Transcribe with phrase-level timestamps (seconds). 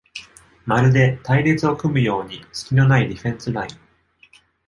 [0.65, 3.69] まるで隊列を組むようにすきのないディフェンスライン